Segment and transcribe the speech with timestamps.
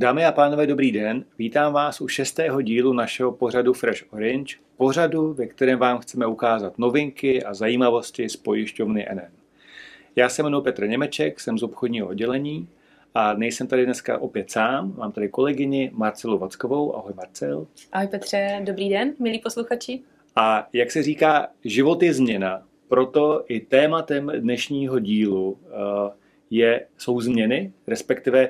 [0.00, 1.24] Dámy a pánové, dobrý den.
[1.38, 6.78] Vítám vás u šestého dílu našeho pořadu Fresh Orange, pořadu, ve kterém vám chceme ukázat
[6.78, 9.32] novinky a zajímavosti z pojišťovny NN.
[10.16, 12.68] Já se jmenuji Petr Němeček, jsem z obchodního oddělení
[13.14, 16.96] a nejsem tady dneska opět sám, mám tady kolegyni Marcelu Vackovou.
[16.96, 17.66] Ahoj Marcel.
[17.92, 20.00] Ahoj Petře, dobrý den, milí posluchači.
[20.36, 26.12] A jak se říká, život je změna, proto i tématem dnešního dílu eh,
[26.50, 28.48] je, jsou změny, respektive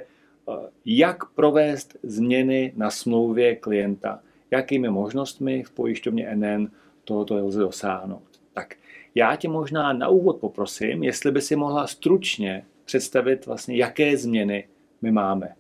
[0.85, 6.71] jak provést změny na smlouvě klienta, jakými možnostmi v pojišťovně NN
[7.05, 8.41] tohoto lze dosáhnout.
[8.53, 8.75] Tak
[9.15, 14.69] já tě možná na úvod poprosím, jestli by si mohla stručně představit vlastně, jaké změny
[15.03, 15.55] my máme.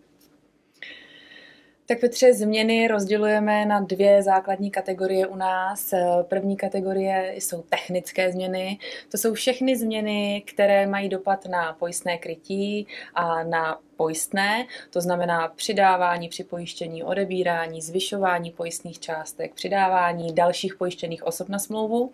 [1.86, 5.94] Tak Petře, změny rozdělujeme na dvě základní kategorie u nás.
[6.22, 8.78] První kategorie jsou technické změny.
[9.10, 15.48] To jsou všechny změny, které mají dopad na pojistné krytí a na pojistné, to znamená
[15.48, 22.10] přidávání při pojištění, odebírání, zvyšování pojistných částek, přidávání dalších pojištěných osob na smlouvu.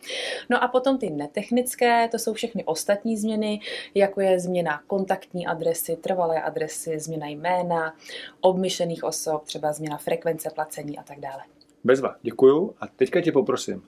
[0.51, 3.61] No a potom ty netechnické, to jsou všechny ostatní změny,
[3.95, 7.95] jako je změna kontaktní adresy, trvalé adresy, změna jména,
[8.41, 11.43] obmyšlených osob, třeba změna frekvence placení a tak dále.
[11.85, 12.75] Bezva, děkuju.
[12.81, 13.83] A teďka tě poprosím,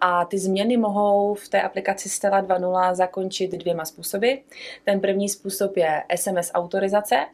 [0.01, 4.33] a ty změny mohou v té aplikaci Stella 2.0 zakončit dvěma způsoby.
[4.85, 7.27] Ten první způsob je SMS autorizace.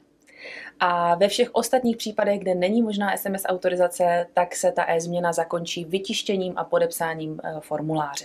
[0.81, 5.85] A ve všech ostatních případech, kde není možná SMS autorizace, tak se ta e-změna zakončí
[5.85, 8.25] vytištěním a podepsáním eh, formuláře.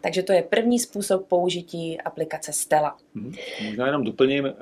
[0.00, 2.96] Takže to je první způsob použití aplikace Stella.
[3.14, 3.34] Hmm.
[3.64, 4.52] Možná jenom doplním, eh,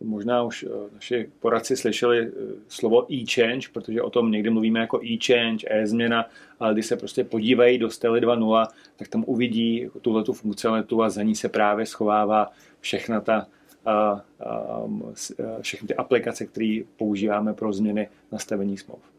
[0.00, 2.30] možná už eh, naši poradci slyšeli eh,
[2.68, 6.28] slovo e-change, protože o tom někdy mluvíme jako e-change, e-změna,
[6.60, 11.10] ale když se prostě podívají do Stely 2.0, tak tam uvidí tuhle tu funkcionalitu a
[11.10, 13.46] za ní se právě schovává všechna ta
[13.86, 14.22] a, a,
[15.60, 19.13] všechny ty aplikace, které používáme pro změny nastavení smluv.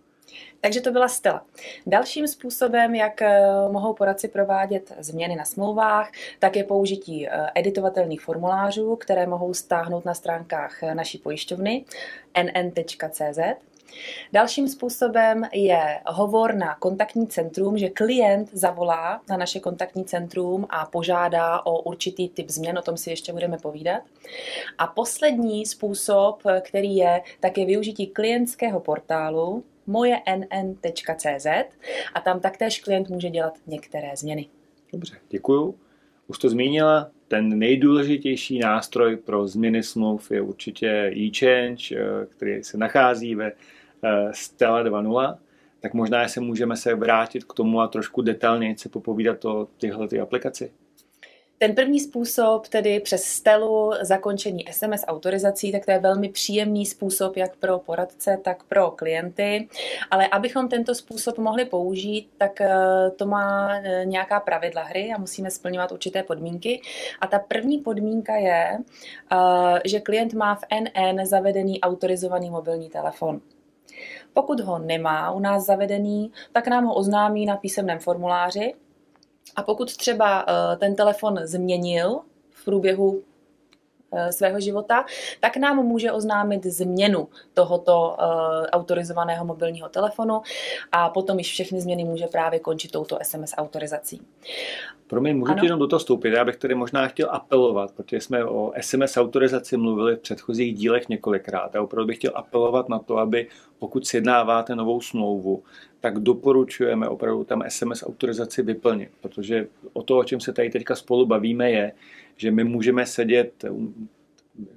[0.61, 1.45] Takže to byla Stella.
[1.87, 3.41] Dalším způsobem, jak eh,
[3.71, 10.05] mohou poradci provádět změny na smlouvách, tak je použití eh, editovatelných formulářů, které mohou stáhnout
[10.05, 11.85] na stránkách eh, naší pojišťovny
[12.43, 13.39] nn.cz.
[14.33, 20.85] Dalším způsobem je hovor na kontaktní centrum, že klient zavolá na naše kontaktní centrum a
[20.85, 24.01] požádá o určitý typ změn, o tom si ještě budeme povídat.
[24.77, 31.47] A poslední způsob, který je, tak je využití klientského portálu, mojenn.cz
[32.13, 34.47] a tam taktéž klient může dělat některé změny.
[34.93, 35.75] Dobře, děkuju.
[36.27, 42.77] Už to zmínila, ten nejdůležitější nástroj pro změny smluv je určitě e-change, eh, který se
[42.77, 45.37] nachází ve eh, Stella 2.0,
[45.79, 50.07] tak možná se můžeme se vrátit k tomu a trošku detailněji se popovídat o tyhle
[50.07, 50.71] ty aplikaci.
[51.57, 57.37] Ten první způsob, tedy přes stelu zakončení SMS autorizací, tak to je velmi příjemný způsob
[57.37, 59.67] jak pro poradce, tak pro klienty.
[60.11, 62.75] Ale abychom tento způsob mohli použít, tak eh,
[63.15, 66.81] to má eh, nějaká pravidla hry a musíme splňovat určité podmínky.
[67.21, 68.77] A ta první podmínka je,
[69.31, 73.41] eh, že klient má v NN zavedený autorizovaný mobilní telefon.
[74.33, 78.73] Pokud ho nemá u nás zavedený, tak nám ho oznámí na písemném formuláři
[79.55, 83.23] a pokud třeba eh, ten telefon změnil v průběhu
[84.29, 85.05] svého života,
[85.39, 88.25] tak nám může oznámit změnu tohoto uh,
[88.71, 90.41] autorizovaného mobilního telefonu
[90.91, 94.21] a potom již všechny změny může právě končit touto SMS autorizací.
[95.07, 96.33] Pro mě můžu jenom do toho vstoupit.
[96.33, 101.09] Já bych tady možná chtěl apelovat, protože jsme o SMS autorizaci mluvili v předchozích dílech
[101.09, 101.75] několikrát.
[101.75, 103.47] A opravdu bych chtěl apelovat na to, aby
[103.79, 105.63] pokud sjednáváte novou smlouvu,
[105.99, 110.95] tak doporučujeme opravdu tam SMS autorizaci vyplnit, protože o to, o čem se tady teďka
[110.95, 111.91] spolu bavíme, je,
[112.35, 113.65] že my můžeme sedět,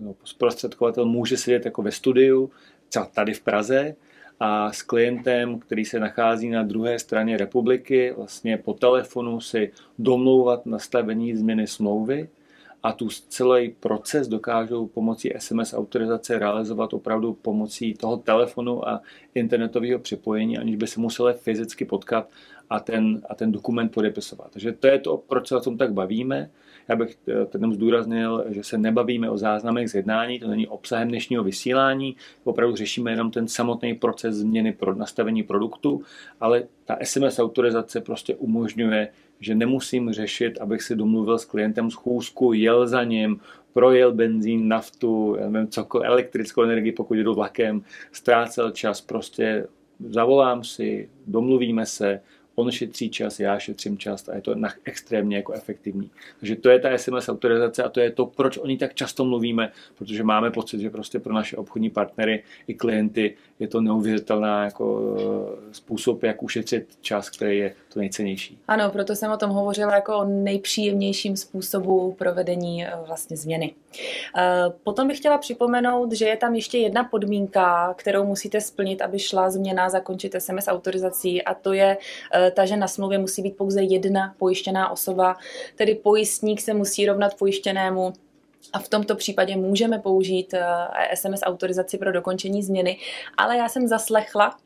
[0.01, 2.51] no, zprostředkovatel může sedět jako ve studiu,
[2.89, 3.95] třeba tady v Praze,
[4.41, 10.67] a s klientem, který se nachází na druhé straně republiky, vlastně po telefonu si domlouvat
[10.67, 12.29] nastavení změny smlouvy
[12.83, 19.03] a tu celý proces dokážou pomocí SMS autorizace realizovat opravdu pomocí toho telefonu a
[19.35, 22.31] internetového připojení, aniž by se museli fyzicky potkat
[22.71, 24.51] a ten, a ten dokument podepisovat.
[24.53, 26.51] Takže to je to, proč se o tom tak bavíme.
[26.89, 31.09] Já bych eh, tady zdůraznil, že se nebavíme o záznamech z jednání, to není obsahem
[31.09, 36.03] dnešního vysílání, opravdu řešíme jenom ten samotný proces změny pro nastavení produktu,
[36.41, 39.09] ale ta SMS autorizace prostě umožňuje,
[39.41, 43.41] že nemusím řešit, abych si domluvil s klientem schůzku, jel za ním,
[43.73, 47.83] projel benzín, naftu, nevím, cokoliv, elektrickou energii, pokud jdu vlakem,
[48.13, 49.67] ztrácel čas, prostě
[50.01, 52.21] zavolám si, domluvíme se,
[52.59, 56.11] on šetří čas, já šetřím čas a je to extrémně jako efektivní.
[56.41, 59.25] Takže to je ta SMS autorizace a to je to, proč o ní tak často
[59.25, 64.65] mluvíme, protože máme pocit, že prostě pro naše obchodní partnery i klienty je to neuvěřitelná
[64.65, 68.59] jako eh, způsob, jak ušetřit čas, který je to nejcennější.
[68.69, 73.75] Ano, proto jsem o tom hovořila jako o nejpříjemnějším způsobu provedení eh, vlastně změny.
[74.39, 79.19] Eh, potom bych chtěla připomenout, že je tam ještě jedna podmínka, kterou musíte splnit, aby
[79.19, 81.97] šla změna zakončit SMS autorizací a to je
[82.51, 85.37] ta, že na smlouvě musí být pouze jedna pojištěná osoba,
[85.77, 88.13] tedy pojistník se musí rovnat pojištěnému
[88.73, 90.55] a v tomto případě můžeme použít
[91.15, 92.99] SMS autorizaci pro dokončení změny,
[93.37, 94.59] ale já jsem zaslechla,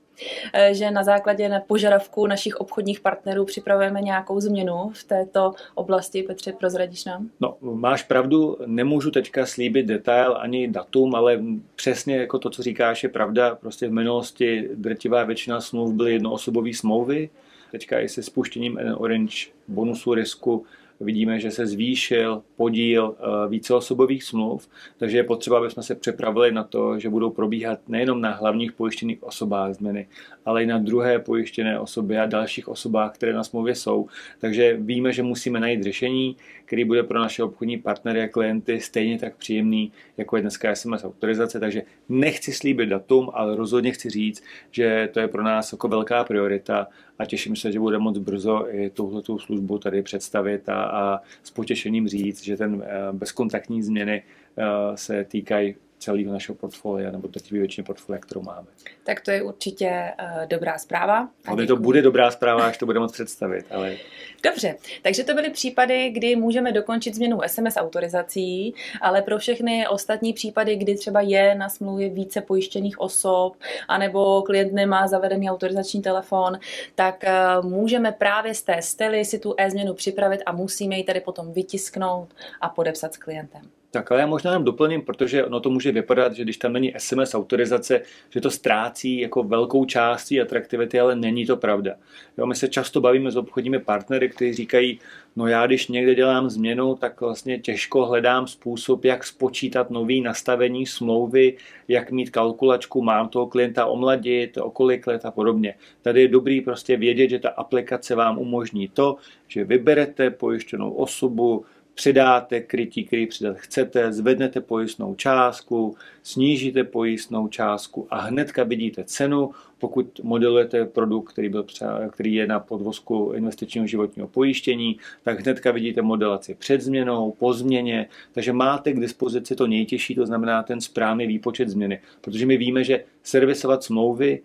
[0.53, 6.23] Eh, že na základě na požadavku našich obchodních partnerů připravujeme nějakou změnu v této oblasti.
[6.23, 7.31] Petře, prozradíš nám?
[7.41, 11.43] No, máš pravdu, nemůžu teďka slíbit detail ani datum, ale
[11.75, 13.55] přesně jako to, co říkáš, je pravda.
[13.55, 17.31] Prostě v minulosti drtivá většina smluv byly jednoosobové smlouvy.
[17.73, 20.67] Teďka i se spuštěním Orange bonusu risku
[21.03, 26.53] vidíme, že se zvýšil podíl eh, víceosobových smluv, takže je potřeba, aby jsme se připravili
[26.53, 30.07] na to, že budou probíhat nejenom na hlavních pojištěných osobách změny,
[30.45, 34.07] ale i na druhé pojištěné osoby a dalších osobách, které na smlouvě jsou.
[34.41, 39.19] Takže víme, že musíme najít řešení, který bude pro naše obchodní partnery a klienty stejně
[39.19, 41.61] tak příjemný, jako je dneska SMS autorizace.
[41.61, 46.25] Takže nechci slíbit datum, ale rozhodně chci říct, že to je pro nás jako velká
[46.25, 46.89] priorita
[47.23, 51.51] a těším se, že bude moc brzo i tuhletu službu tady představit a, a s
[51.51, 54.23] potěšením říct, že ten eh, bezkontaktní změny
[54.57, 54.65] eh,
[54.95, 58.67] se týkají celého našeho portfolia nebo drtivé většině portfolia, kterou máme.
[59.05, 61.29] Tak to je určitě uh, dobrá zpráva.
[61.47, 63.67] Ale to bude dobrá zpráva, až to bude moc představit.
[63.71, 63.97] Ale...
[64.43, 70.33] Dobře, takže to byly případy, kdy můžeme dokončit změnu SMS autorizací, ale pro všechny ostatní
[70.33, 73.57] případy, kdy třeba je na smlouvě více pojištěných osob,
[73.89, 76.59] anebo klient nemá zavedený autorizační telefon,
[76.95, 81.21] tak uh, můžeme právě z té stely si tu e-změnu připravit a musíme ji tady
[81.21, 82.29] potom vytisknout
[82.61, 83.82] a podepsat s klientem.
[83.95, 86.95] Tak ale já možná jenom doplním, protože ono to může vypadat, že když tam není
[86.99, 88.01] SMS autorizace,
[88.31, 91.95] že to ztrácí jako velkou částí atraktivity, ale není to pravda.
[92.39, 95.01] Jo, my se často bavíme s obchodními partnery, kteří říkají,
[95.37, 100.87] no já když někde dělám změnu, tak vlastně těžko hledám způsob, jak spočítat nový nastavení
[100.87, 101.57] smlouvy,
[101.89, 105.75] jak mít kalkulačku, mám toho klienta omladit, o kolik let a podobně.
[106.03, 109.17] Tady je dobrý prostě vědět, že ta aplikace vám umožní to,
[109.49, 118.07] že vyberete pojištěnou osobu, přidáte krytí, který přidat chcete, zvednete pojistnou částku, snížíte pojistnou částku
[118.11, 121.67] a hnedka vidíte cenu, pokud modelujete produkt, který, byl
[122.11, 128.09] který je na podvozku investičního životního pojištění, tak hnedka vidíte modelaci před změnou, po změně,
[128.33, 132.85] takže máte k dispozici to nejtěžší, to znamená ten správný výpočet změny, protože my víme,
[132.85, 134.41] že servisovat smlouvy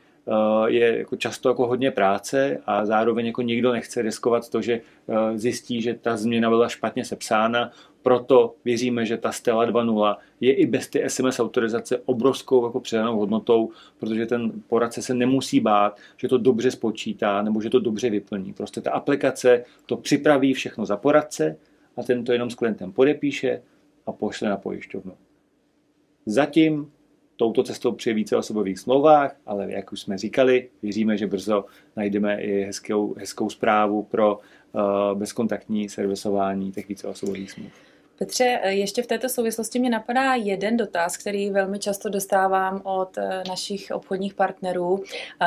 [0.66, 5.38] je jako často jako hodně práce a zároveň jako nikdo nechce riskovat to, že eh,
[5.38, 10.66] zjistí, že ta změna byla špatně sepsána, proto věříme, že ta Stella 2.0 je i
[10.66, 16.28] bez ty SMS autorizace obrovskou jako přidanou hodnotou, protože ten poradce se nemusí bát, že
[16.28, 18.54] to dobře spočítá nebo že to dobře vyplní.
[18.54, 21.58] Prostě ta aplikace to připraví všechno za poradce
[21.98, 23.62] a ten to jenom s klientem podepíše
[24.06, 25.14] a pošle na pojišťovnu.
[26.26, 26.92] Zatím
[27.38, 31.66] touto cestou při více osobových smlouvách, ale jak už jsme říkali, věříme, že brzo
[31.96, 34.82] najdeme i hezkou, hezkou zprávu pro uh,
[35.20, 37.72] bezkontaktní servisování těch více osobových smluv.
[38.18, 43.44] Petře, ještě v této souvislosti mě napadá jeden dotaz, který velmi často dostávám od eh,
[43.48, 45.46] našich obchodních partnerů eh,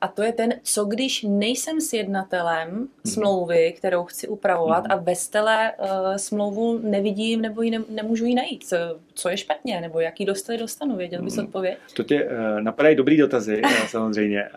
[0.00, 2.88] a to je ten, co když nejsem sjednatelem mhm.
[3.06, 4.92] smlouvy, kterou chci upravovat mhm.
[4.92, 8.64] a ve stele eh, smlouvu nevidím nebo ji nemůžu ji najít.
[9.14, 10.96] Co je špatně nebo jaký dostali dostanu?
[10.96, 11.46] Věděl bys mhm.
[11.46, 11.78] odpověď?
[11.96, 12.28] To tě
[12.60, 14.48] napadají dobrý dotazy samozřejmě.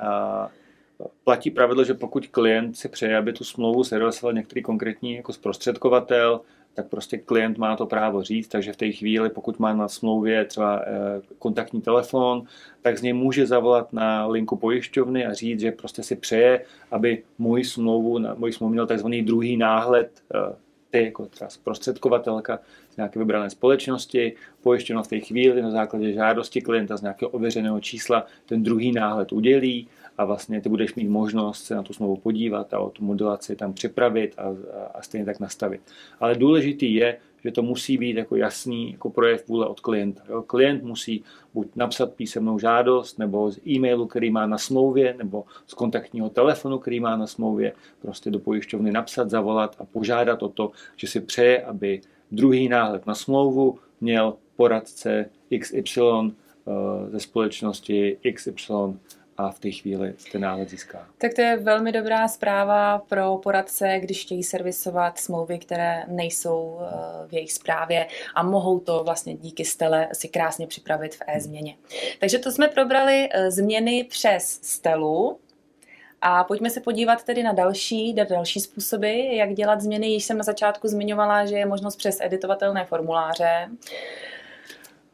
[1.24, 6.42] Platí pravidlo, že pokud klient si přeje, aby tu smlouvu servisoval některý konkrétní jako zprostředkovatel,
[6.78, 10.46] tak prostě klient má to právo říct, takže v té chvíli, pokud má na smlouvě
[10.46, 12.44] třeba eh, kontaktní telefon,
[12.82, 17.24] tak z něj může zavolat na linku pojišťovny a říct, že prostě si přeje, aby
[17.38, 20.56] můj smlouvu, můj smlouvu měl takzvaný druhý náhled eh,
[20.90, 22.60] ty, jako třeba zprostředkovatelka
[22.94, 27.80] z nějaké vybrané společnosti, pojištěno v té chvíli na základě žádosti klienta z nějakého ověřeného
[27.80, 29.88] čísla ten druhý náhled udělí
[30.18, 33.56] a vlastně ty budeš mít možnost se na tu smlouvu podívat a o tu modulaci
[33.56, 34.56] tam připravit a,
[34.94, 35.82] a stejně tak nastavit.
[36.20, 40.22] Ale důležitý je, že to musí být jako jasný jako projev vůle od klienta.
[40.30, 40.42] Jo?
[40.42, 45.74] Klient musí buď napsat písemnou žádost, nebo z e-mailu, který má na smlouvě, nebo z
[45.74, 50.72] kontaktního telefonu, který má na smlouvě, prostě do pojišťovny napsat, zavolat a požádat o to,
[50.96, 58.74] že si přeje, aby druhý náhled na smlouvu měl poradce XY eh, ze společnosti XY
[59.38, 61.08] a v té chvíli ten náhled získá.
[61.18, 67.28] Tak to je velmi dobrá zpráva pro poradce, když chtějí servisovat smlouvy, které nejsou eh,
[67.28, 71.76] v jejich zprávě a mohou to vlastně díky stele si krásně připravit v e-změně.
[72.20, 75.40] Takže to jsme probrali eh, změny přes stelu,
[76.22, 80.08] a pojďme se podívat tedy na další, na další způsoby, jak dělat změny.
[80.08, 83.70] Již jsem na začátku zmiňovala, že je možnost přes editovatelné formuláře.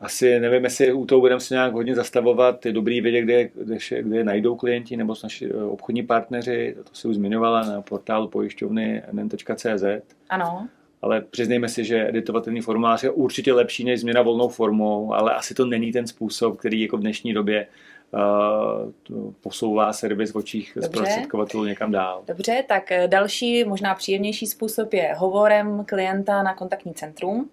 [0.03, 2.65] Asi nevím, jestli u toho budeme se nějak hodně zastavovat.
[2.65, 6.75] Je dobrý vědět, kde, kde, kde najdou klienti nebo naši eh, obchodní partneři.
[6.83, 9.83] To si už zmiňovala na portálu pojišťovny nn.cz.
[10.29, 10.67] Ano.
[11.01, 15.53] Ale přiznejme si, že editovatelný formulář je určitě lepší než změna volnou formou, ale asi
[15.53, 17.67] to není ten způsob, který jako v dnešní době
[18.13, 22.23] uh, posouvá servis v očích zprostředkovatelů někam dál.
[22.27, 27.49] Dobře, tak eh, další, možná příjemnější způsob je hovorem klienta na kontaktní centrum.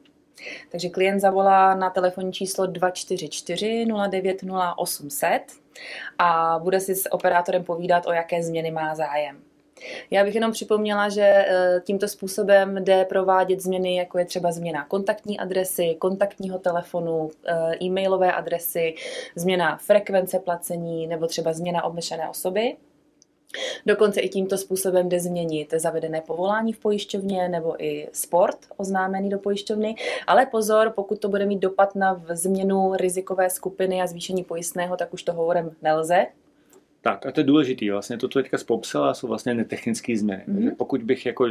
[0.70, 5.42] Takže klient zavolá na telefonní číslo 244 090 800
[6.18, 9.42] a bude si s operátorem povídat, o jaké změny má zájem.
[10.10, 14.84] Já bych jenom připomněla, že eh, tímto způsobem jde provádět změny, jako je třeba změna
[14.84, 18.94] kontaktní adresy, kontaktního telefonu, eh, e-mailové adresy,
[19.37, 22.76] změna frekvence placení nebo třeba změna obmešené osoby.
[23.87, 29.38] Dokonce i tímto způsobem jde změnit zavedené povolání v pojišťovně nebo i sport oznámený do
[29.38, 29.95] pojišťovny.
[30.26, 35.14] Ale pozor, pokud to bude mít dopad na změnu rizikové skupiny a zvýšení pojistného, tak
[35.14, 36.26] už to hovorem nelze.
[37.00, 37.92] Tak a to je důležité.
[37.92, 40.45] Vlastně to, co teďka popsala, jsou vlastně netechnické změny.
[40.49, 40.54] Mm-hmm.
[40.54, 41.47] Takže pokud bych jako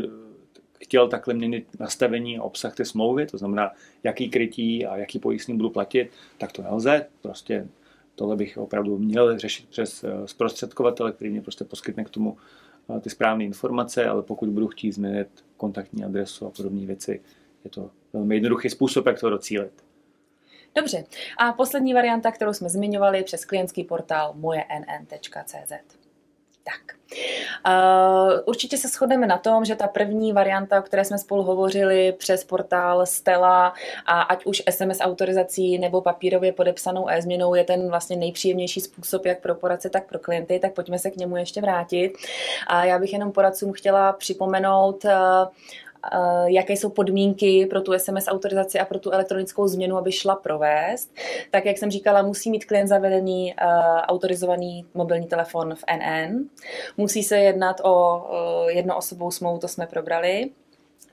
[0.79, 3.71] chtěl takhle měnit nastavení a obsah té smlouvy, to znamená,
[4.03, 7.05] jaký krytí a jaký pojistný budu platit, tak to nelze.
[7.21, 7.67] Prostě
[8.19, 12.37] tohle bych opravdu měl řešit přes eh, zprostředkovatele, který mě prostě poskytne k tomu
[12.95, 17.21] eh, ty správné informace, ale pokud budu chtít změnit kontaktní adresu a podobné věci,
[17.63, 19.71] je to velmi jednoduchý způsob, jak to docílit.
[20.75, 21.03] Dobře.
[21.37, 25.98] A poslední varianta, kterou jsme zmiňovali přes klientský portál mojenn.cz.
[26.71, 26.99] Tak.
[27.67, 32.11] Uh, určitě se shodneme na tom, že ta první varianta, o které jsme spolu hovořili
[32.11, 33.73] přes portál Stella
[34.05, 39.41] a ať už SMS autorizací nebo papírově podepsanou e-změnou je ten vlastně nejpříjemnější způsob jak
[39.41, 42.13] pro poradce, tak pro klienty, tak pojďme se k němu ještě vrátit.
[42.67, 45.11] A já bych jenom poradcům chtěla připomenout uh,
[46.45, 51.15] jaké jsou podmínky pro tu SMS autorizaci a pro tu elektronickou změnu, aby šla provést.
[51.51, 53.69] Tak, jak jsem říkala, musí mít klient zavedený uh,
[54.01, 56.49] autorizovaný mobilní telefon v NN.
[56.97, 60.49] Musí se jednat o uh, jednoosobou smlouvu, to jsme probrali.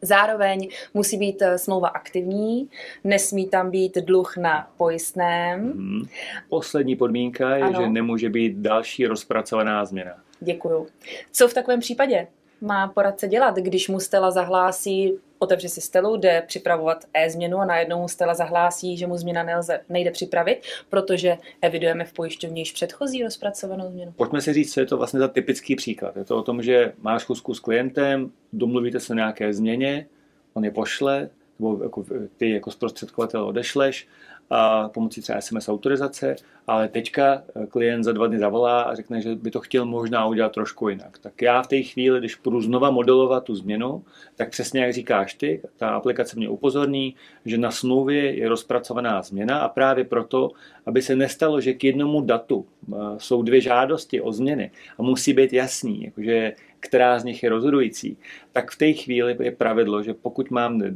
[0.02, 2.68] Zároveň musí být smlouva aktivní,
[3.04, 5.72] nesmí tam být dluh na pojistném.
[5.72, 6.06] Hmm.
[6.48, 7.80] Poslední podmínka je, ano.
[7.82, 10.14] že nemůže být další rozpracovaná změna.
[10.40, 10.86] Děkuju.
[11.32, 12.26] Co v takovém případě?
[12.60, 18.00] Má poradce dělat, když mu Stella zahlásí, otevře si Stelu, jde připravovat e-změnu a najednou
[18.00, 23.22] mu Stella zahlásí, že mu změna nelze, nejde připravit, protože evidujeme v pojišťovně již předchozí
[23.22, 24.12] rozpracovanou změnu.
[24.12, 26.16] Pojďme si říct, co je to vlastně za typický příklad.
[26.16, 30.06] Je to o tom, že máš schůzku s klientem, domluvíte se o nějaké změně,
[30.54, 32.04] on je pošle, nebo jako
[32.36, 34.08] ty jako zprostředkovatel odešleš
[34.50, 36.36] a pomocí třeba SMS autorizace,
[36.66, 40.26] ale teďka eh, klient za dva dny zavolá a řekne, že by to chtěl možná
[40.26, 41.18] udělat trošku jinak.
[41.18, 44.04] Tak já v té chvíli, když půjdu znova modelovat tu změnu,
[44.36, 49.58] tak přesně jak říkáš ty, ta aplikace mě upozorní, že na smlouvě je rozpracovaná změna
[49.58, 50.50] a právě proto,
[50.86, 55.32] aby se nestalo, že k jednomu datu eh, jsou dvě žádosti o změny a musí
[55.32, 56.52] být jasný, jakože
[56.86, 58.16] která z nich je rozhodující,
[58.52, 60.90] tak v té chvíli je pravidlo, že pokud mám eh,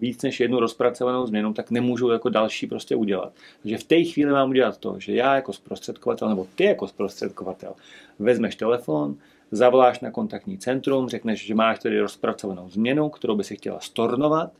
[0.00, 3.32] víc než jednu rozpracovanou změnu, tak nemůžu jako další prostě udělat.
[3.62, 7.74] Takže v té chvíli mám udělat to, že já jako zprostředkovatel, nebo ty jako zprostředkovatel,
[8.18, 9.16] vezmeš telefon,
[9.50, 14.52] zavoláš na kontaktní centrum, řekneš, že máš tedy rozpracovanou změnu, kterou by si chtěla stornovat,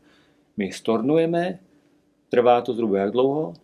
[0.56, 1.58] my ji stornujeme,
[2.28, 3.54] trvá to zhruba jak dlouho?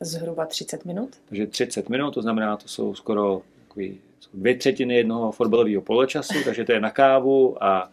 [0.00, 1.10] Zhruba 30 minut.
[1.28, 4.00] Takže 30 minut, to znamená, to jsou skoro takový
[4.34, 7.90] dvě třetiny jednoho fotbalového poločasu, takže to je na kávu a,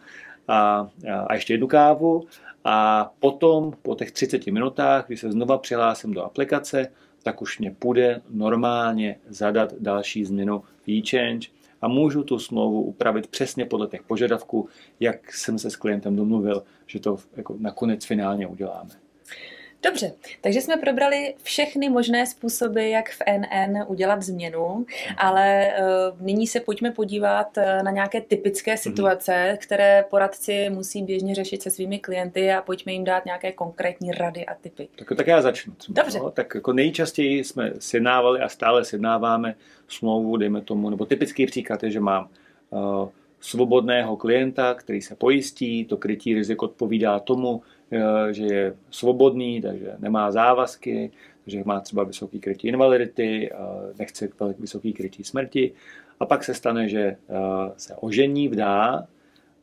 [0.48, 0.88] a,
[1.26, 2.24] a ještě jednu kávu.
[2.64, 6.88] A potom, po těch 30 minutách, když se znova přihlásím do aplikace,
[7.22, 11.48] tak už mě půjde normálně zadat další změnu e-change
[11.82, 14.68] a můžu tu smlouvu upravit přesně podle těch požadavků,
[15.00, 18.90] jak jsem se s klientem domluvil, že to jako nakonec finálně uděláme.
[19.84, 24.86] Dobře, takže jsme probrali všechny možné způsoby, jak v NN udělat změnu,
[25.16, 25.72] ale
[26.12, 28.78] uh, nyní se pojďme podívat eh, na nějaké typické mhm.
[28.78, 34.12] situace, které poradci musí běžně řešit se svými klienty a pojďme jim dát nějaké konkrétní
[34.12, 34.88] rady a typy.
[34.96, 35.74] Tak, tak já začnu.
[35.74, 36.18] Třeba, Dobře.
[36.18, 36.30] No?
[36.30, 39.54] Tak jako nejčastěji jsme sjednávali a stále sjednáváme
[39.88, 42.28] smlouvu, dejme tomu, nebo typický příklad je, že mám
[42.70, 43.08] uh,
[43.40, 47.81] svobodného klienta, který se pojistí, to krytí rizik odpovídá tomu, Eh,
[48.30, 51.10] že je svobodný, takže nemá závazky,
[51.46, 53.50] že má třeba vysoký krytí invalidity,
[53.98, 55.72] nechce vysoký krytí smrti.
[56.22, 57.16] A pak se stane, že eh,
[57.76, 59.06] se ožení, vdá,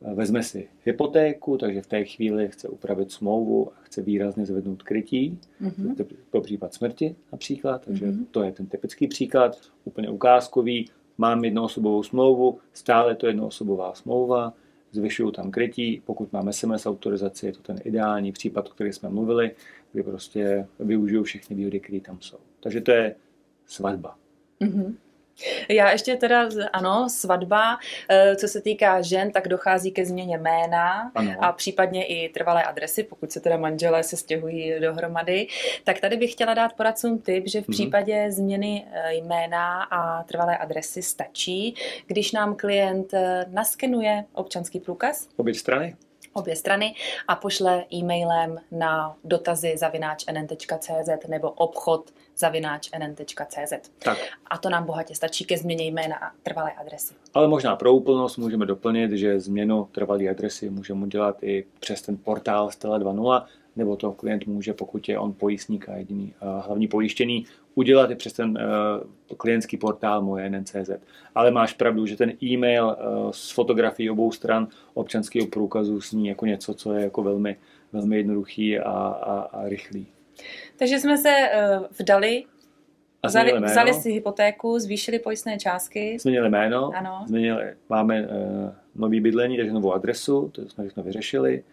[0.02, 4.82] eh, vezme si hypotéku, takže v té chvíli chce upravit smlouvu a chce výrazně zvednout
[4.82, 6.06] krytí, mm-hmm.
[6.30, 8.26] pro případ smrti například, takže mm-hmm.
[8.30, 10.88] to je ten typický příklad, úplně ukázkový.
[11.18, 14.52] Mám jednoosobovou smlouvu, stále to jednoosobová smlouva,
[14.92, 19.08] zvyšuju tam krytí, pokud mám SMS autorizaci, je to ten ideální případ, o který jsme
[19.08, 19.50] mluvili,
[19.92, 22.38] kdy prostě využiju všechny výhody, které tam jsou.
[22.60, 23.14] Takže to je
[23.66, 24.16] svatba.
[24.60, 24.94] Mm-hmm.
[25.68, 27.78] Já ještě teda, ano, svatba,
[28.08, 31.34] eh, co se týká žen, tak dochází ke změně jména ano.
[31.40, 35.46] a případně i trvalé adresy, pokud se teda manželé se stěhují dohromady.
[35.84, 37.72] Tak tady bych chtěla dát poradcům tip, že v mhm.
[37.72, 41.74] případě změny eh, jména a trvalé adresy stačí,
[42.06, 45.28] když nám klient eh, naskenuje občanský průkaz.
[45.36, 45.96] Obě strany?
[46.32, 46.94] obě strany
[47.28, 53.90] a pošle e-mailem na dotazy zavináč nn.cz nebo obchod zavináč nn.cz.
[53.98, 54.18] Tak.
[54.50, 57.14] A to nám bohatě stačí ke změně jména a trvalé adresy.
[57.34, 62.16] Ale možná pro úplnost můžeme doplnit, že změnu trvalé adresy můžeme udělat i přes ten
[62.16, 63.44] portál Stella 2.0,
[63.76, 67.44] nebo to klient může, pokud je on pojistník a jediný uh, hlavní pojištěný,
[67.74, 70.90] udělat i přes ten uh, klientský portál moje NNCZ.
[71.34, 76.46] Ale máš pravdu, že ten e-mail uh, s fotografií obou stran občanského průkazu sní jako
[76.46, 77.56] něco, co je jako velmi,
[77.92, 80.06] velmi jednoduchý a, a, a rychlý.
[80.76, 82.44] Takže jsme se uh, vdali
[83.22, 86.18] a vzali, vzali si hypotéku, zvýšili pojistné částky.
[86.20, 87.24] Změnili jméno, ano.
[87.26, 88.28] Změnili, máme uh,
[88.94, 91.64] nový bydlení, takže novou adresu, to jsme všechno vyřešili.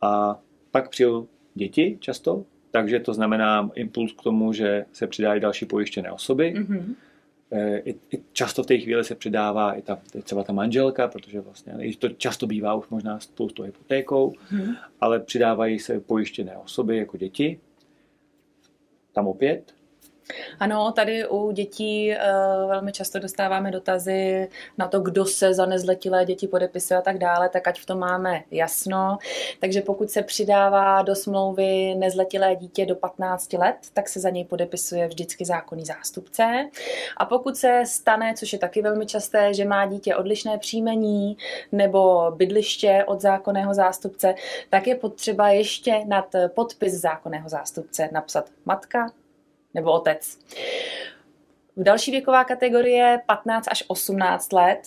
[0.00, 5.66] A pak přijel děti často, takže to znamená impuls k tomu, že se přidají další
[5.66, 6.54] pojištěné osoby.
[6.56, 6.94] Mm-hmm.
[7.84, 11.74] I, I často v té chvíli se přidává i ta, třeba ta manželka, protože vlastně
[11.98, 14.76] to často bývá už možná spoustu hypotékou, mm-hmm.
[15.00, 17.60] ale přidávají se pojištěné osoby jako děti.
[19.12, 19.74] Tam opět
[20.60, 26.24] ano, tady u dětí uh, velmi často dostáváme dotazy na to, kdo se za nezletilé
[26.24, 29.18] děti podepisuje a tak dále, tak ať v tom máme jasno.
[29.60, 34.44] Takže pokud se přidává do smlouvy nezletilé dítě do 15 let, tak se za něj
[34.44, 36.68] podepisuje vždycky zákonný zástupce.
[37.16, 41.36] A pokud se stane, což je taky velmi časté, že má dítě odlišné příjmení
[41.72, 44.34] nebo bydliště od zákonného zástupce,
[44.70, 49.10] tak je potřeba ještě nad podpis zákonného zástupce napsat matka,
[49.74, 50.38] nebo otec.
[51.76, 54.78] V další věková kategorie 15 až 18 let.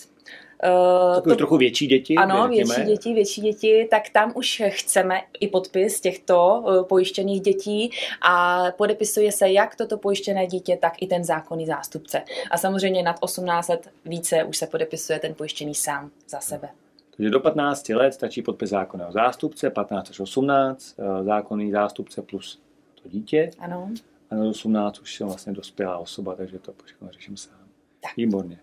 [1.16, 2.14] Uh, to, trochu větší děti.
[2.14, 7.90] Ano, větší děti, větší děti, tak tam už chceme i podpis těchto uh, pojištěných dětí
[8.22, 12.22] a podepisuje se jak toto pojištěné dítě, tak i ten zákonný zástupce.
[12.50, 16.68] A samozřejmě nad 18 let více už se podepisuje ten pojištěný sám za sebe.
[17.16, 22.60] Takže do 15 let stačí podpis zákonného zástupce, 15 až 18, uh, zákonný zástupce plus
[23.02, 23.50] to dítě.
[23.58, 23.90] Ano
[24.30, 27.68] a na 18 už jsem vlastně dospělá osoba, takže to všechno řeším sám.
[28.00, 28.16] Tak.
[28.16, 28.58] Výborně.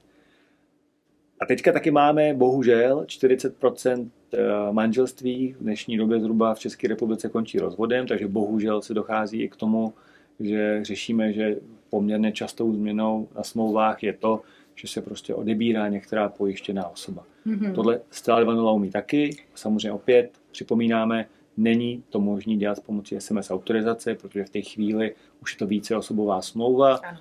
[1.40, 4.38] A teďka taky máme, bohužel, 40% eh,
[4.72, 9.50] manželství v dnešní době zhruba v České republice končí rozvodem, takže bohužel se dochází i
[9.50, 9.94] k tomu,
[10.40, 11.56] že řešíme, že
[11.90, 14.42] poměrně častou změnou na smlouvách je to,
[14.76, 17.26] že se prostě odebírá některá pojištěná osoba.
[17.48, 17.74] Mm-hmm.
[17.74, 19.38] Tohle stále 2.0 umí taky.
[19.56, 21.26] Samozřejmě opět připomínáme,
[21.58, 25.68] Není to možné dělat s pomocí SMS autorizace, protože v té chvíli už je to
[25.68, 27.20] více osobová smlouva, ano.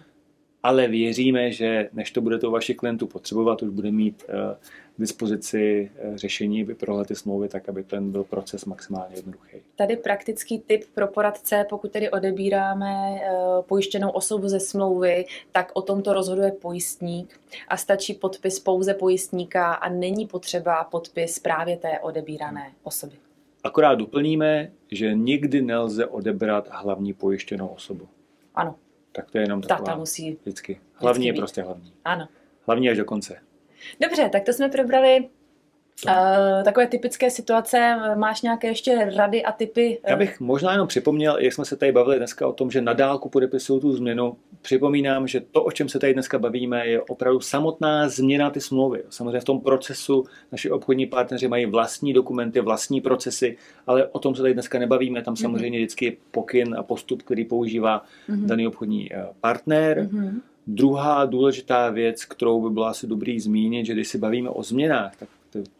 [0.62, 4.34] ale věříme, že než to budete u vašich klientů potřebovat, už bude mít uh,
[4.98, 9.56] dispozici uh, řešení vyprovat ty smlouvy tak, aby ten byl proces maximálně jednoduchý.
[9.76, 15.82] Tady praktický tip pro poradce, pokud tedy odebíráme uh, pojištěnou osobu ze smlouvy, tak o
[15.82, 22.72] tomto rozhoduje pojistník a stačí podpis pouze pojistníka a není potřeba podpis právě té odebírané
[22.82, 23.16] osoby.
[23.64, 28.08] Akorát doplníme, že nikdy nelze odebrat hlavní pojištěnou osobu.
[28.54, 28.74] Ano.
[29.12, 30.80] Tak to je jenom taková Tata musí vždycky.
[30.94, 31.92] Hlavní vždycky je prostě hlavní.
[32.04, 32.28] Ano.
[32.66, 33.38] Hlavní až do konce.
[34.00, 35.28] Dobře, tak to jsme probrali
[36.06, 39.98] Uh, takové typické situace, máš nějaké ještě rady a typy?
[40.08, 42.92] Já bych možná jenom připomněl, jak jsme se tady bavili dneska o tom, že na
[42.92, 44.36] dálku podepisují tu změnu.
[44.62, 49.02] Připomínám, že to, o čem se tady dneska bavíme, je opravdu samotná změna ty smlouvy.
[49.10, 54.34] Samozřejmě v tom procesu naši obchodní partneři mají vlastní dokumenty, vlastní procesy, ale o tom
[54.34, 55.22] se tady dneska nebavíme.
[55.22, 55.42] Tam mhm.
[55.42, 58.46] samozřejmě vždycky pokyn a postup, který používá mm-hmm.
[58.46, 59.98] daný obchodní eh, partner.
[59.98, 60.40] Mm-hmm.
[60.66, 65.16] Druhá důležitá věc, kterou by bylo asi dobrý zmínit, že když si bavíme o změnách,
[65.16, 65.28] tak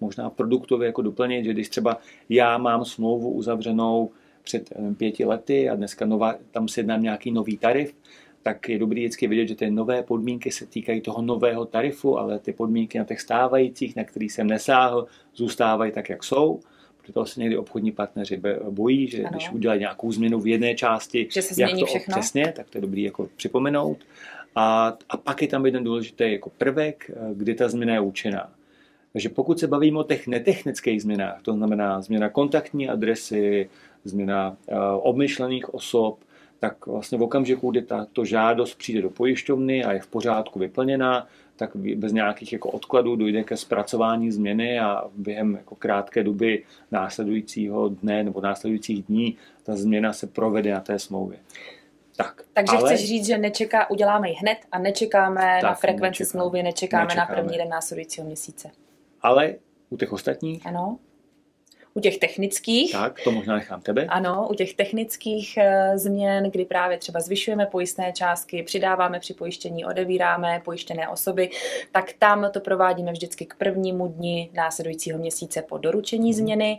[0.01, 4.11] možná produktově jako doplnit, že když třeba já mám smlouvu uzavřenou
[4.43, 7.95] před pěti lety a dneska nová, tam se jedná nějaký nový tarif,
[8.43, 12.39] tak je dobrý vždycky vidět, že ty nové podmínky se týkají toho nového tarifu, ale
[12.39, 16.61] ty podmínky na těch stávajících, na kterých jsem nesáhl, zůstávají tak, jak jsou.
[17.03, 19.31] Proto se někdy obchodní partneři bojí, že ano.
[19.31, 22.13] když udělají nějakou změnu v jedné části, že se jak to všechno.
[22.13, 23.99] přesně, tak to je dobrý jako připomenout.
[24.55, 28.53] A, a pak je tam jeden důležitý jako prvek, kdy ta změna je účinná.
[29.13, 33.71] Takže pokud se bavíme o těch netechnických změnách, to znamená změna kontaktní adresy,
[34.05, 36.19] změna uh, obmyšlených osob,
[36.61, 41.27] tak vlastně v okamžiku, kdy tato žádost přijde do pojišťovny a je v pořádku vyplněná,
[41.57, 47.89] tak bez nějakých jako odkladů dojde ke zpracování změny a během jako krátké doby následujícího
[47.89, 51.39] dne nebo následujících dní ta změna se provede na té smlouvě.
[52.17, 52.95] Tak, Takže ale...
[52.95, 56.31] chceš říct, že nečeká, uděláme ji hned a nečekáme tak, na frekvenci nečekáme.
[56.31, 58.71] smlouvy, nečekáme, nečekáme na první den následujícího měsíce.
[59.23, 59.55] Ale
[59.91, 60.67] u těch ostatních?
[60.67, 60.99] Ano.
[61.95, 62.93] U těch technických.
[62.93, 64.07] Tak, to možná nechám tebe.
[64.07, 69.85] Ano, u těch technických e, změn, kdy právě třeba zvyšujeme pojistné částky, přidáváme při pojištění,
[69.85, 71.51] odevíráme pojištěné osoby,
[71.93, 76.39] tak tam to provádíme vždycky k prvnímu dni následujícího měsíce po doručení hmm.
[76.39, 76.79] změny.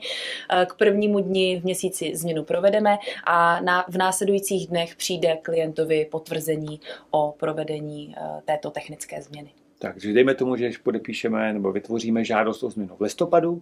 [0.61, 6.07] E, k prvnímu dni v měsíci změnu provedeme a na, v následujících dnech přijde klientovi
[6.11, 6.79] potvrzení
[7.11, 9.49] o provedení e, této technické změny.
[9.91, 13.61] Takže dejme tomu, že když podepíšeme nebo vytvoříme žádost o změnu v listopadu,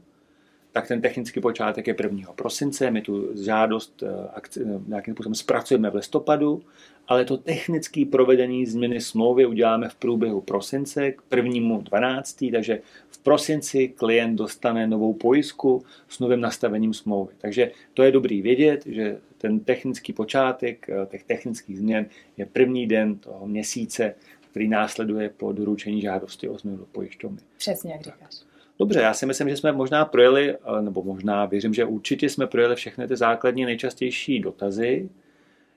[0.71, 2.33] tak ten technický počátek je 1.
[2.33, 6.61] prosince, my tu žádost eh, eh, nějakým způsobem zpracujeme v listopadu,
[7.07, 11.77] ale to technické provedení změny smlouvy uděláme v průběhu prosince k 1.
[11.77, 12.45] 12.
[12.51, 17.33] Takže v prosinci klient dostane novou pojistku s novým nastavením smlouvy.
[17.37, 22.05] Takže to je dobrý vědět, že ten technický počátek eh, těch technických změn
[22.37, 24.15] je první den toho měsíce,
[24.51, 27.37] který následuje po doručení žádosti o změnu do pojišťovny.
[27.57, 28.35] Přesně, jak říkáš.
[28.79, 32.75] Dobře, já si myslím, že jsme možná projeli, nebo možná věřím, že určitě jsme projeli
[32.75, 35.09] všechny ty základní nejčastější dotazy.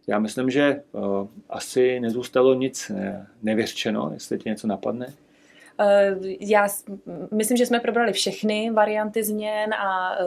[0.07, 2.93] Já myslím, že uh, asi nezůstalo nic
[3.43, 5.13] nevyřčeno, jestli ti něco napadne.
[5.79, 6.69] Eh, já
[7.31, 10.25] myslím, že jsme probrali všechny varianty změn a eh,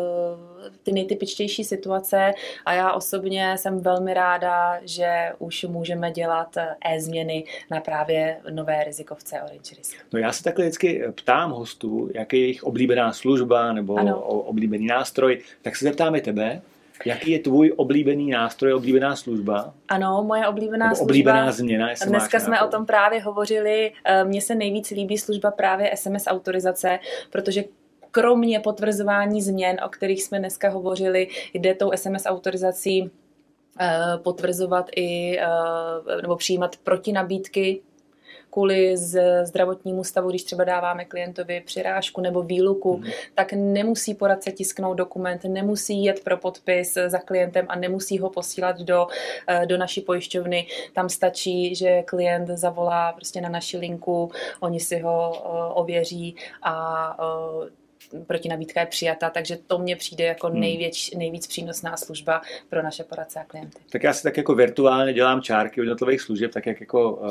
[0.84, 2.32] ty nejtypičtější situace
[2.66, 8.84] a já osobně jsem velmi ráda, že už můžeme dělat eh, e-změny na právě nové
[8.84, 9.98] rizikovce Orange Risk.
[10.14, 14.22] No já se takhle vždycky ptám hostů, jaký je jejich oblíbená služba nebo ano.
[14.22, 16.62] oblíbený nástroj, tak se zeptáme tebe,
[17.06, 19.74] Jaký je tvůj oblíbený nástroj, oblíbená služba?
[19.88, 21.10] Ano, moje oblíbená Nebo služba.
[21.10, 21.90] Oblíbená změna.
[22.08, 23.92] Dneska jsme o tom právě hovořili.
[24.06, 27.00] Eh, mně se nejvíc líbí služba právě SMS autorizace,
[27.32, 27.64] protože
[28.12, 33.12] kromě potvrzování změn, o kterých jsme dneska hovořili, jde tou SMS autorizací
[33.80, 37.82] eh, potvrzovat i eh, nebo přijímat protinabídky
[38.58, 38.98] kvůli
[39.44, 43.04] zdravotnímu stavu, když třeba dáváme klientovi přirážku nebo výluku, mm.
[43.36, 48.80] tak nemusí poradce tisknout dokument, nemusí jet pro podpis za klientem a nemusí ho posílat
[48.80, 49.08] do,
[49.48, 50.68] eh, do naší pojišťovny.
[50.94, 57.18] Tam stačí, že klient zavolá prostě na naši linku, oni si ho eh, ověří a
[57.20, 57.88] eh,
[58.28, 60.60] protinabídka je přijata, takže to mně přijde jako hmm.
[60.60, 63.78] nejvěč, nejvíc přínosná služba pro naše poradce a klienty.
[63.92, 67.28] Tak já si tak jako virtuálně dělám čárky jednotlivých služeb, tak jak jako uh,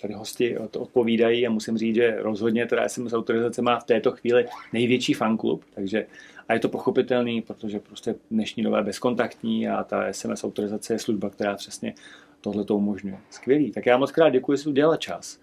[0.00, 4.46] tady hosti odpovídají a musím říct, že rozhodně teda SMS autorizace má v této chvíli
[4.72, 6.06] největší fanklub, takže
[6.48, 11.30] a je to pochopitelný, protože prostě dnešní nové bezkontaktní a ta SMS autorizace je služba,
[11.30, 11.94] která přesně
[12.40, 13.18] tohle to umožňuje.
[13.30, 13.72] Skvělý.
[13.72, 15.40] Tak já moc krát děkuji, že jsi udělal čas.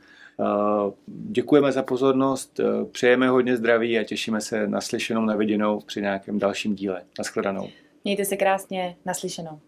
[1.08, 2.60] Děkujeme za pozornost,
[2.92, 7.02] přejeme hodně zdraví a těšíme se na slyšenou, na viděnou při nějakém dalším díle.
[7.20, 7.70] Naschledanou.
[8.04, 9.60] Mějte se krásně, naslyšenou.